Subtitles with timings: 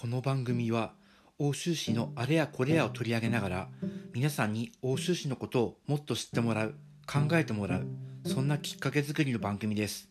[0.00, 0.92] この番組は
[1.38, 3.68] 奥州市のあれやこれやを取り上げながら
[4.14, 6.74] 皆さんに奥州市のことをもっと知ってもらう
[7.06, 7.86] 考えてもらう
[8.24, 10.08] そんなきっかけ作りの番組です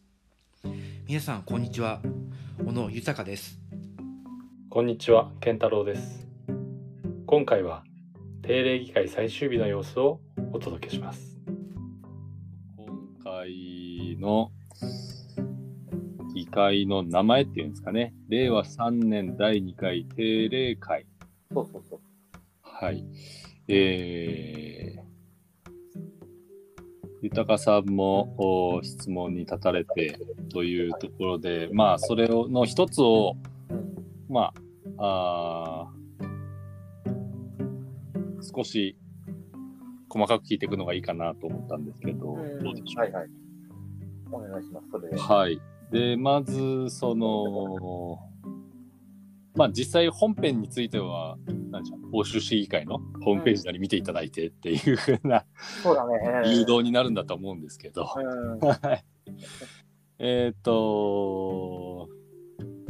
[1.08, 2.02] 皆さんこんにちは
[2.64, 3.58] 小野豊です
[4.70, 6.28] こんにちは、健太郎です。
[7.26, 7.84] 今回は
[8.44, 10.20] 定例議会最終日の様子を
[10.54, 11.36] お届けします。
[12.78, 12.88] 今
[13.24, 15.19] 回の議
[16.50, 21.06] 会の名前っていうんですかね、令和3年第2回定例会。
[21.54, 22.00] そうそうそう。
[22.62, 23.06] はい。
[23.68, 25.02] えー、
[27.22, 30.20] 豊さんもお質問に立たれて
[30.52, 33.36] というところで、まあ、それをの一つを、
[33.70, 34.54] うんま
[34.98, 36.00] あ、あー
[38.42, 38.98] 少し
[40.10, 43.30] 細かく聞いていくのがいいかなと思ったんですけど、うんどうでしょうはいはい。
[44.32, 44.88] お願いします。
[44.92, 45.18] それで。
[45.18, 45.62] はい。
[45.92, 48.20] で、まず、その、
[49.56, 51.38] まあ、実際本編については、
[51.72, 55.46] なんじゃ、欧州市議会のホームページなり見ていただいてっていうふうな
[55.84, 56.50] そうだね。
[56.50, 58.08] 誘導になるんだと思うんですけど。
[60.20, 62.10] えっ、と、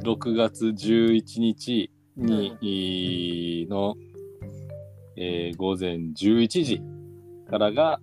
[0.04, 3.96] 6月11日に、の、
[5.16, 6.82] えー午前11時
[7.50, 8.02] からが、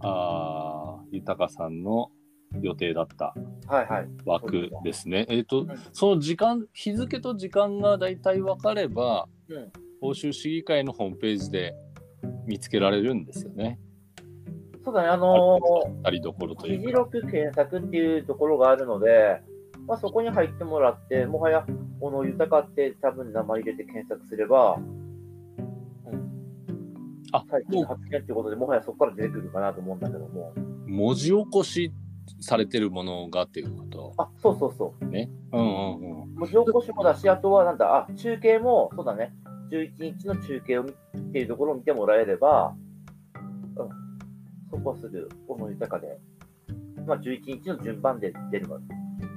[0.00, 2.10] あー豊さんの
[2.60, 3.34] 予定だった
[3.66, 4.08] はいはい。
[4.26, 5.26] 枠ですね。
[5.28, 9.72] えっ、とん、その時間、日付と時間が大体分かれば、うん。
[10.00, 11.74] 欧州市議会のホームページで
[12.46, 13.78] 見つけられるんですよね。
[14.84, 15.08] そうだね。
[15.08, 15.58] あの
[16.02, 16.80] ありどころー、というか。
[16.80, 19.40] 議事録検索っていうところがあるので、
[19.86, 21.64] まあ、そこに入ってもらって、もはや、
[22.00, 24.78] 小野豊って多分名前入れて検索すれば、
[27.32, 30.52] あ、最近も発見ってことで、もはやそこから出てくるかなと思うんだけども。
[30.56, 31.92] う文字起こし
[32.40, 34.14] されてるものがっていうこと。
[34.18, 35.04] あ、そうそうそう。
[35.06, 35.30] ね。
[35.52, 36.34] うんうんうん。
[36.34, 39.34] 文字起こしもだし、あとはなんだ、あ、中継も、そうだね、
[39.70, 40.94] 11日の中継を見っ
[41.32, 42.74] ていうところを見てもらえれば、
[43.76, 43.88] うん、
[44.70, 46.18] そこはすぐ、小野豊で、
[47.06, 48.78] まあ、11日の順番で出るわ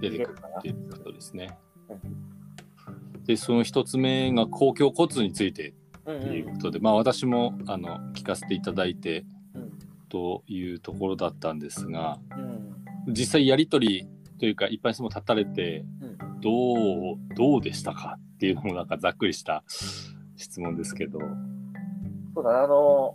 [0.01, 1.57] 出てくるっていうことですね。
[1.89, 3.27] う。
[3.27, 5.73] で、その一つ目が公共交通について
[6.05, 9.71] うんということで、まあ私もあの聞かせていただいてうん。
[10.09, 12.54] というところだったんですが、うん
[13.17, 14.07] 実際やり取り
[14.39, 16.15] というか一般質問立たれてうん。
[16.41, 19.63] どうどうでしたかっていうのもなんかざっくりした
[20.35, 21.19] 質問ですけど。
[22.35, 23.13] そうだね、あの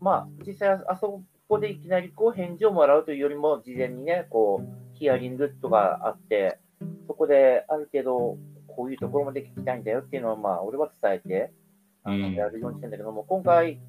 [0.00, 6.58] まあ、実際あそこでいきなりこう返事をもらうというよりも、事前にね、こう、ヒアリングとかあって、
[7.06, 11.52] そこである程度、こういうところまで聞きたいんだよっていうのを、まあ、俺は伝えて、
[12.04, 12.34] あのうん。
[12.34, 13.80] やるようにしてんだけども、今回、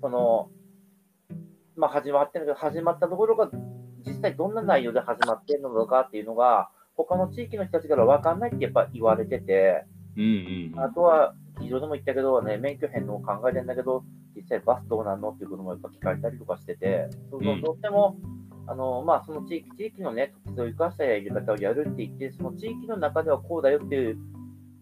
[0.00, 0.50] その、
[1.76, 3.50] まあ、始まってるけど、始まったところが、
[4.06, 9.84] 実際どんな内容で始まってるのかっていうのが、他の地域の人たちから分かんないってやっぱ言われてて、
[10.16, 14.04] うんうんあとは、議場でも言ったけど、ね、免許返納を考えてんだけど、
[14.34, 18.16] 実際バスどうなんのっていうこともやっぱ聞かれたりとかしてて、どうしても、
[18.66, 24.18] あの、まあ、その地域、地域のね、特性を生かしたやり方をやるって言って、その地域の中ではこうだよっていう、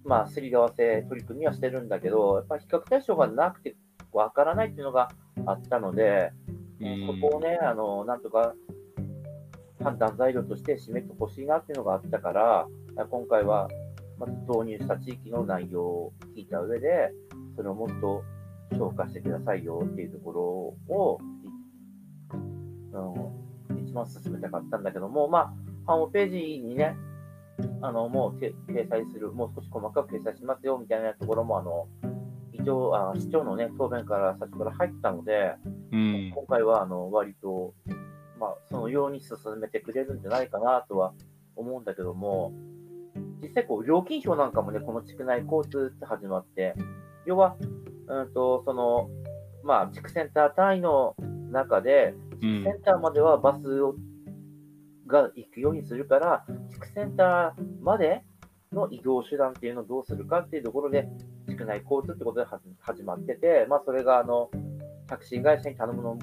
[0.04, 3.76] まあ、すり合わせ、取り組みはしてるんだけど、やっぱり比較対象がなくて
[4.12, 5.10] わからないっていうのが
[5.46, 6.47] あったので、うん
[6.78, 8.54] そこをね、あの、なんとか
[9.82, 12.66] 判断材料として示してほしいなっていうのがあったから、
[13.10, 13.68] 今回は、
[14.18, 17.12] まず導入した地域の内容を聞いた上で、
[17.56, 18.24] それをもっと
[18.72, 20.32] 消化してくださいよっていうとこ
[20.88, 21.18] ろを、
[22.32, 25.52] うん、一番進めたかったんだけども、ま
[25.86, 26.96] あ、ホームページにね、
[27.80, 31.86] あの、もう掲載する、もう少し細かく掲載しますよみたいなところも、あの、
[32.52, 35.54] 一応、あ市長のね、答弁から最初から入ったので、
[35.92, 36.32] うん。
[36.34, 37.74] 今回はあの割と、
[38.38, 41.12] まあ、そのように進めてくれるんじゃないかなとは
[41.56, 42.52] 思うんだけども、
[43.42, 46.74] 実際こう、料金表なんかもね、この地区内交通って始まって、
[47.26, 47.56] 要は、
[48.06, 49.08] うんと、その、
[49.62, 51.14] まあ、地区センター単位の
[51.50, 53.96] 中で、うんセンターまではバスを
[55.08, 58.22] が行くようにするから、地区センターまで
[58.72, 61.08] の移動手段っていうのをどうするかっていうところで、
[61.48, 62.46] 地区内交通ってことで
[62.80, 64.50] 始まってて、まあ、それがあの
[65.08, 66.18] タクシー会社に頼むの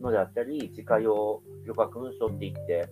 [0.00, 2.88] のであったり、自家用旅客運輸って言って、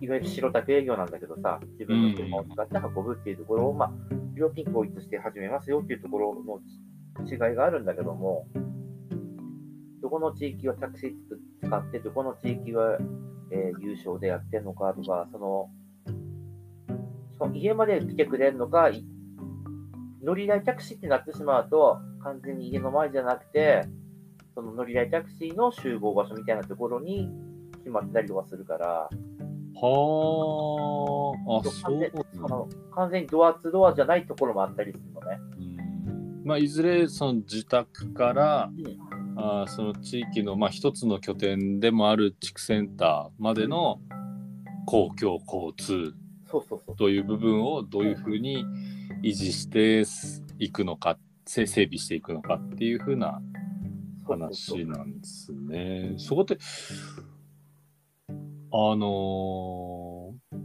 [0.00, 3.92] いわゆる白タク営業なんだけどさ、自分の車を使って運ぶっていうところを、まあ、
[4.34, 6.60] 料金統一して始めますよっていうところの
[7.26, 8.46] 違いがあるんだけども、
[10.00, 12.98] どこの地域はタクシー使って、どこの地域は、
[13.50, 15.70] えー優勝でやってるのかとか、その、
[17.38, 19.04] その家まで来てくれるのか、い
[20.22, 23.88] 乗り台タクシーってなってしまうと、完全に家の前じゃなくて、
[24.58, 27.30] その乗り台タクシーの集合場所みたいなところに
[27.78, 29.08] 決まってたりとかするから、は
[31.46, 31.72] あ、あ、そう。
[32.34, 35.38] その完全にドアツードアじゃないところもあったりするのね。
[35.58, 36.42] うん。
[36.44, 38.98] まあ、いずれその自宅からうん。
[39.40, 44.00] あーその地域の、まあ、一つの拠点でもある地区センターまでの
[44.86, 46.16] 公共交通
[46.50, 46.96] そうそうそう。
[46.96, 48.64] という部分をどういうふうに
[49.22, 50.02] 維持して
[50.58, 51.16] いくのか
[51.46, 53.40] せ整備していくのかっていうふうな
[54.28, 56.14] 話なんですね。
[56.16, 56.58] そこって
[58.70, 60.58] あのー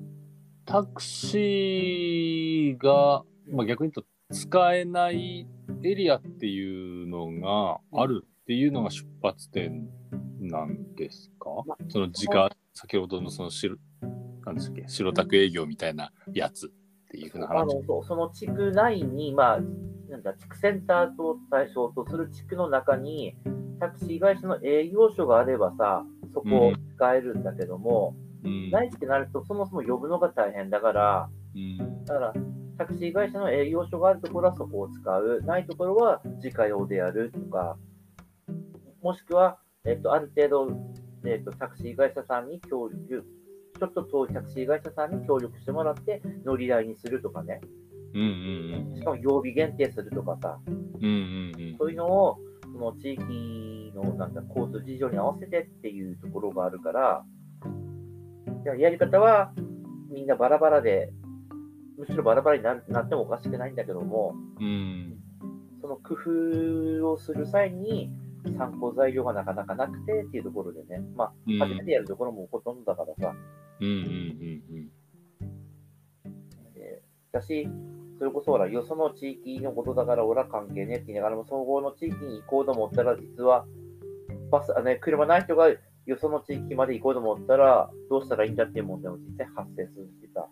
[0.65, 5.45] タクシーが、まあ、逆に言うと使えない
[5.83, 9.89] エリアっていうのがあるっていうのが出発点
[10.39, 13.75] なんですか、まその時間先ほどのその白
[14.45, 14.86] なんでしたっけ？
[14.88, 16.69] 白タク営業みたいなやつっ
[17.12, 17.65] ていうふうなあ話。
[17.65, 19.60] のそうその地区内に、まあ、
[20.10, 23.36] なんだ地区センターと対象とする地区の中に、
[23.79, 28.71] タクシー会社の営業所があればさ、そこを使えるんだけども、うん。
[28.71, 32.05] ないってなると、そもそも呼ぶのが大変だから、うん。
[32.05, 32.33] だから、
[32.77, 37.77] タクシー会社の営業所があるところはそこを使う、ないところは自家用でやるとか、
[39.01, 40.67] もしくは、えっと、ある程度、
[41.25, 43.25] えっと、タクシー会社さんに協力、
[43.79, 47.59] ちょっと遠いタクシー会社さんに協力してもらって乗り合いにするとかね、
[48.13, 48.95] うんうん。
[48.95, 51.77] しかも曜日限定するとかさ、うんうんうん。
[51.77, 52.37] そういうのを、
[52.73, 57.23] その地域のなんだ交通事情に合わせてっていうところがあるから、
[58.65, 59.53] いややり方は
[60.09, 61.13] みんなバラバラで、
[61.97, 65.19] むしろバラバラになってもおかしくないんだけども、うん。
[65.81, 68.09] その工夫をする際に
[68.57, 71.59] 参考材料がなかなかなくてっていうところでね、まあ、うん。
[71.59, 73.35] 初めてやるところもほとんどだからさ、
[73.79, 74.91] うんうんうん。
[76.75, 77.67] えーだし、
[78.18, 83.65] それこそほら、よその地域のことだから俺は関係ねえって言いながらも、総合の地域に行こうと思ったら、実は、
[84.51, 85.69] バス、あね、車ない人が
[86.06, 90.48] よその地域まで行こうと思ったら、どうしたらいいんだっていう問題も実際発生するしさ、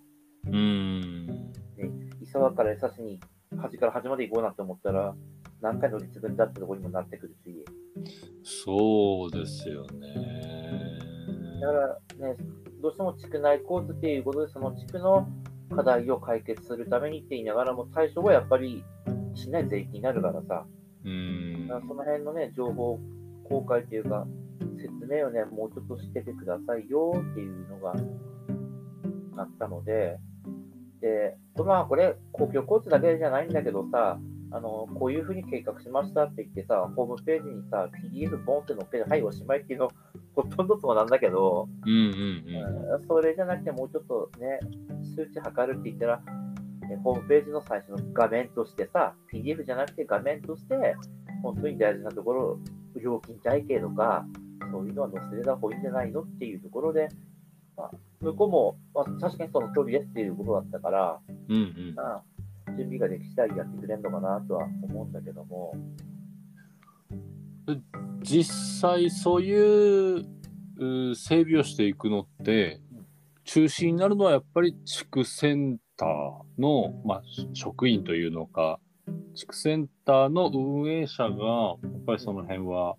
[0.47, 0.53] うん。
[0.53, 3.19] うん伊沢から江差しに
[3.59, 5.13] 端から端まで行こうなんて思ったら、
[5.61, 7.65] 何回乗り継ぐんだってところにもなってくるし、
[8.43, 10.99] そうですよね。
[11.61, 12.37] だからね、
[12.81, 15.27] どうしても地区内交通っていうことで、その地区の
[15.71, 18.83] 課題を解決するためにって言いながらも、対象はやっぱり
[19.33, 20.65] しない税金になるからさ、
[21.05, 21.67] うん。
[21.67, 22.99] だからその辺のね、情報
[23.49, 24.27] 公開というか、
[24.77, 27.93] 説明をね、もうちょっとしててくださいよっていうのが
[29.37, 30.19] あったので、
[31.01, 34.19] で、まあこれ、公共交通だけじゃないんだけどさ、
[34.53, 39.91] あの、こういうふうに計画しましたって言ってさ、ホームページにさ、PDF ボンって載っけて、はい、おしまいっていうの、
[40.35, 42.93] ほとんどそうなんだけど、うんうん。
[42.93, 44.59] うんそれじゃなくて、もうちょっとね、
[45.25, 50.95] 数値測るって言ったら、ねホームページの最初の画面としてさ、PDF じゃなくて画面として、
[51.41, 52.59] 本当に大事なところ、
[53.01, 54.25] 料金体系とか、
[54.71, 57.09] そういうのは載せれた方がいいんじゃないのっていうところで、
[57.77, 61.19] まあ、向こうも、まあ、確かにその通りですっていうことだったから、
[61.49, 61.93] うんうん。
[61.95, 62.23] まあ、
[62.77, 65.73] 準備ができ次第やってくれるのかなとは思うんだけども、
[68.21, 68.43] 実
[68.81, 70.25] 際そういう
[70.77, 72.81] う整備をしていくのって
[73.43, 77.21] 中心になるのはやっぱり地区センターの、まあ、
[77.53, 78.79] 職員というのか
[79.33, 82.95] 地区センターの運営者がやっぱりその辺は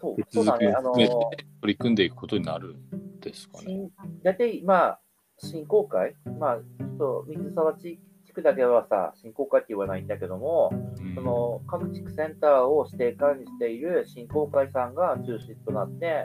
[0.00, 1.14] そう手続きを含めて
[1.60, 3.64] 取り組んでいくことになるんですかね。
[3.66, 3.90] 新
[4.22, 5.00] 大体、まあ、
[5.38, 16.24] 振興会、まあ、ちょっと水沢地地区だけはさ、振興会って言わないんだけども、うんその各地区センターを指定管理している振興会さんが中心となって、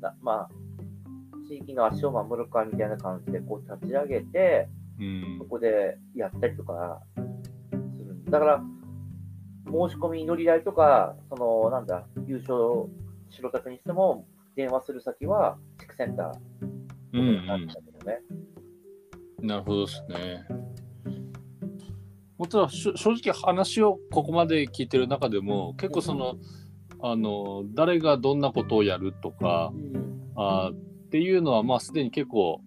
[0.00, 0.48] なまあ、
[1.48, 8.62] 地域の足を守る会みたいな感じでこう立ち上げて、うんそこでやったりとかするんだから、
[9.66, 12.88] 申し込み乗り合いとか、そのなんだ、優勝、
[13.30, 16.32] 白タクにしても、電話する先は地区センター
[17.12, 18.20] うんなんだけどね。
[19.40, 20.46] うん、なるほどですね。
[22.38, 26.34] もちろん正直話をここまで聞いてる中でも結構その
[27.00, 29.72] あの誰がどんなことをやるとか
[30.34, 30.83] あー
[31.14, 32.60] っていうのはまあすでに結構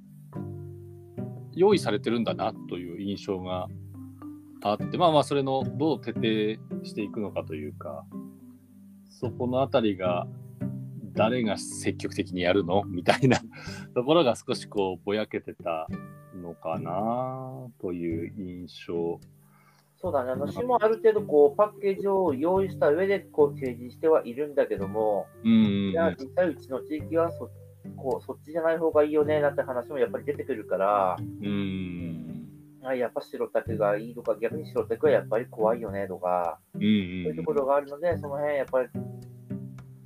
[1.54, 3.68] 用意されてるんだなという印象が
[4.64, 8.06] あってまあまあそれのどう徹底していくのかというか
[9.10, 10.28] そこのあたりが
[11.12, 13.42] 誰が積極的にやるのみたいな
[13.94, 15.90] ところが少しこうぼやけてた
[16.34, 17.52] のかな
[17.82, 19.20] という印象。
[19.98, 25.52] そうだね、あの市もある程度こうパッケージを用意した上でこう提示してはいるんだけども、うん
[25.90, 27.50] いや実際うちの地域はそ
[27.96, 32.48] こうそっちじゃない方がいいよねなんて話もやっぱり出てくるから、うん。
[32.84, 38.90] あやっぱ白タクがいいとか、逆に白タクはやっぱり怖いよねとか、うんそういうところがあるので、その辺やっぱり、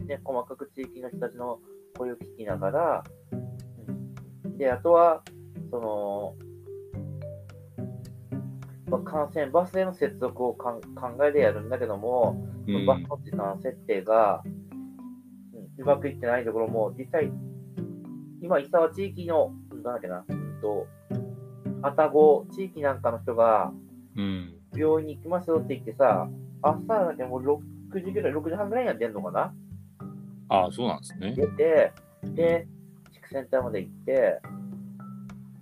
[0.08, 1.60] ね、細かく地域の人たちの
[1.98, 3.04] 声を聞きながら、
[4.46, 4.58] うん。
[4.58, 5.24] で、あとは、
[5.70, 6.36] その、
[8.88, 12.86] まあ、感染バスへの接続をかん考えてやるんだけども、うん。
[12.86, 14.42] バスの時間設定が、
[15.54, 17.32] うん、うまくいってないところも、実際、
[18.42, 20.88] 今、伊沢地域の、なんだっけな、うんと、
[21.84, 23.72] 愛宕地域なんかの人が、
[24.16, 24.56] うん。
[24.76, 26.30] 病院に行きますよって言ってさ、
[26.62, 27.62] 朝だけもう
[27.94, 29.54] 6時ぐらい、6時半ぐらいには出んのかな？
[30.50, 31.34] ああ、そうなんですね。
[31.36, 31.94] 出て、
[32.24, 32.68] で、
[33.12, 34.42] 地区センターまで行って、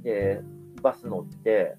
[0.04, 0.42] で、
[0.82, 1.78] バス乗って、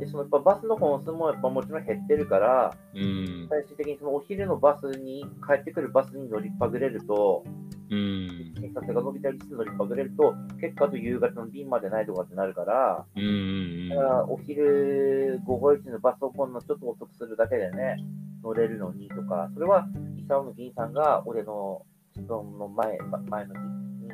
[0.00, 3.46] で、そのやっぱバスの本数もやっぱもちろん減ってるから、うん。
[3.50, 7.44] 最終的にそのお昼のバスに、帰ってくるバスに乗りっぱぐれると、
[7.90, 8.54] うん。
[8.58, 13.22] 診察が伸びたりして乗りっぱぐれると、結果と夕方の便までないとかってなるから、うん。
[13.22, 17.96] うんだからお昼午後1のバスを今度ちょっと遅くするだけでね、
[18.42, 21.82] 乗れるのにとか、それは、伊沢の議員さんが俺の
[22.16, 24.10] 質問の前前の日に、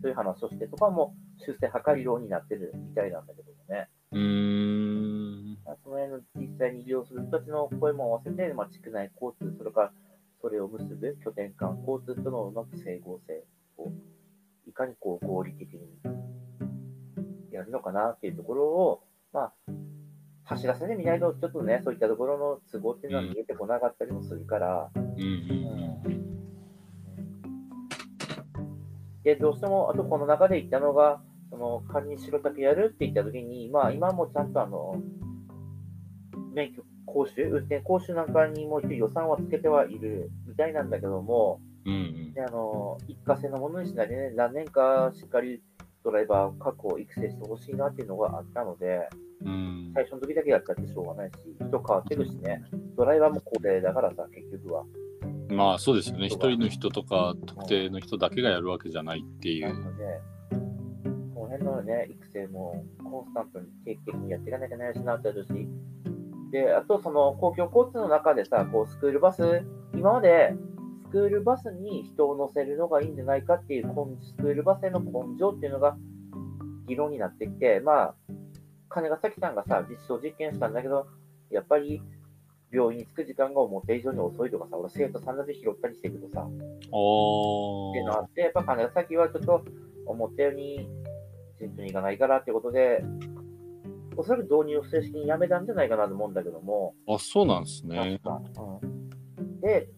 [0.00, 3.88] そういう話をしてとかも修正図りようになってるみたいなんだけどもね。
[4.12, 4.67] うん。
[5.82, 9.92] その辺の実際に利用する人たちの声も合わせて、まあ、地区内交通、それから
[10.40, 13.44] それを結ぶ拠点間交通とのうまく整合性
[13.76, 13.92] を、
[14.66, 15.80] いかにこう合理的に
[17.50, 19.52] やるのかなっていうところを、まあ、
[20.44, 26.18] 走らせてみないと、ちょっとね、そういったところの都合っていうのは見えてこなかったりもするから、うん。
[29.24, 31.20] で、どうしても、あとこの中で言ったのが、
[31.50, 35.02] その仮に白竹やるって言ったときに、まあ今もちゃんとあの、
[36.58, 42.32] 免許講習、運転講習なんかにも予算はつけてはいるみたいなんだけども、うん。
[42.34, 45.62] であの一過性のものにしないでね、何年かしっかり
[46.04, 49.08] ドライバー確保、育成してほしいなっていうのがあったので、
[49.44, 49.92] うん。
[49.94, 52.62] 最初の時だけやったってしょうがないし、人変わってるしね、
[52.96, 54.84] ドライバーも高齢だからさ、結局は。
[55.50, 56.26] まあそうですよね。
[56.26, 59.74] 一人の人とか特定の人だけがやるわけじゃないっていなう。
[59.74, 60.20] ので、
[61.34, 65.68] この辺のね、育成もコンスタントに定期的にやっていかなきゃいけないしなってあるし、
[66.50, 69.64] で、あとその公共交通の中でさ、こうスクールバス、
[69.94, 70.54] 今まで
[71.06, 75.96] スクールバスに人を乗せるのがいいんじゃないかっていう根スクールバスへの根性っていうのが
[76.86, 78.14] 議論になってきて、まあ、
[78.88, 81.06] 金ヶ崎さんがさ、実証実験したんだけど、
[81.50, 82.02] やっぱり
[82.70, 89.64] 病院に着く時間が思った以上に遅いとかさ、俺生徒さんだけ拾ったりしていくとさ、あっていうのがあって、やっぱ金崎はちょっと
[90.06, 90.88] 思ったように
[91.58, 93.02] 順調にいかないからってことで、
[94.18, 97.14] おそらく導入を正式にやめたんじゃないかなと思うんだけども、あ。
[97.14, 98.18] あ、そうなんですね
[99.38, 99.88] うん、で、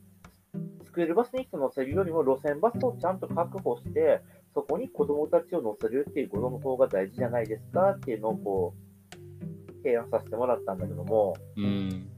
[0.85, 4.21] スクールバスに人乗せるよりも路線バスをちゃんと確保して、
[4.53, 12.11] そこに子供たちを乗せるっていうことの方が大事じゃないですかっていうのをこう、提案させてもらったんだけども、うん。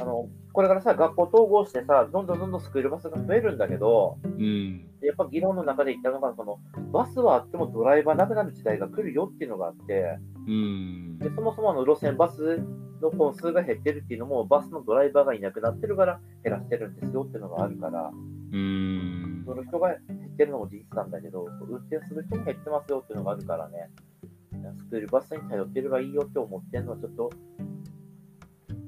[0.00, 4.88] あの、これからさ、学校統合してさ、どんどんどんどんスクールバスが増えるんだけど、うん。
[5.02, 6.60] でやっぱ議論の中で言ったのが、その
[6.94, 11.18] バスはあってもドライバーなくなる時代が来るよっていうのがあって、うん。
[11.18, 12.64] でそもそもあの路線バス
[13.02, 18.10] の本数が減ってるっていうのも、バスのドライバーがいなくなってるから減らしてるんですよっていうのがあるから、
[18.52, 19.42] うん。
[19.44, 23.90] その人が減ってるのも事実なんだけど、運転する人も減ってますよっていうのがあるからね、
[24.78, 27.30] スクールバスに頼ってればいいよって思ってるのはちょっと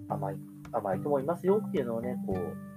[0.08, 0.36] 甘い、
[0.78, 2.68] 甘い人もいますよっていうのをね、こう、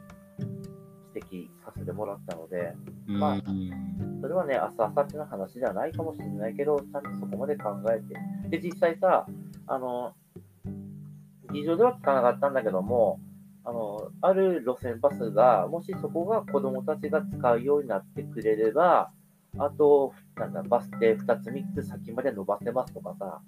[1.14, 2.74] 指摘させてもらったので、
[3.08, 3.92] まあうん
[4.22, 8.00] それはね、朝朝っての話じゃないかもしれないけど、ちゃんとそこまで考え
[8.50, 8.60] て。
[8.60, 9.26] で、実際さ、
[9.68, 10.14] あの、
[11.52, 13.20] 議場では聞かなかったんだけども、
[13.64, 19.12] あの、ある路線バスが、もしそこが子供たちが使うようになってくれれば、
[19.58, 23.42] あと、なんだ、バス停2つ3つ先まで伸ばせますとかさ、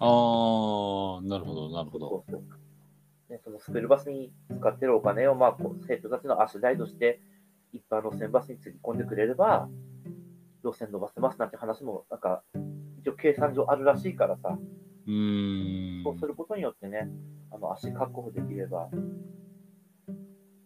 [0.00, 2.08] ああ、なるほど、なるほど。
[2.08, 2.63] そうそう。
[3.34, 7.20] ね、そのスクールバスに使ってるお金を、まあ、こう生徒たちの足代として、
[7.72, 9.68] 一般路線バスにつぎ込んでくれれば、
[10.64, 12.42] 路線伸ばせますなんて話も、なんか、
[13.00, 14.56] 一応計算上あるらしいからさ、
[15.06, 16.02] うん。
[16.04, 17.08] そうすることによってね、
[17.50, 18.88] あの足確保できれば。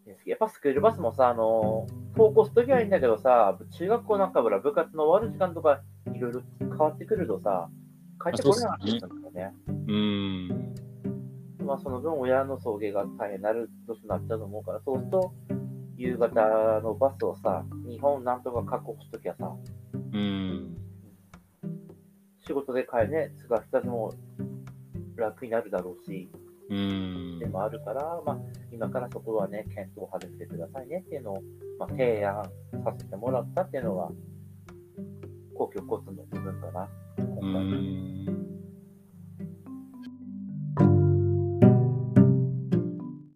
[0.06, 5.80] ねやっぱスクールバスもさ、あの、登校すときはいいんだけどさ、中学校なんかから部活の終わる時間とか
[6.14, 7.70] いろいろ変わってくるとさ、
[8.22, 9.54] 帰ってこれなかったんだよね。
[9.86, 10.57] うん。
[11.68, 15.34] まあ、その分、親の送迎が大変になる年になっちゃうと思うから、そうすると、
[15.98, 19.54] 夕方のバスをさ、日本なんとか確保しときゃさ、
[20.14, 20.78] うん。
[22.46, 24.14] 仕事で帰るね、継が人たちも
[25.16, 26.30] 楽になるだろうし、
[26.70, 27.44] うんで。
[27.46, 28.38] もあるから、まあ、
[28.72, 31.42] 今からそこはね、検討を始めてくださいねっていうのを、
[31.78, 32.44] まあ、提案
[32.82, 34.08] させてもらったっていうのが、
[35.54, 37.62] 公共交通の部分かな、う今回。
[37.62, 38.37] ん。